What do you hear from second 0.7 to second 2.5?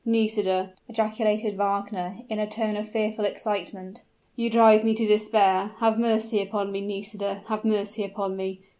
ejaculated Wagner, in a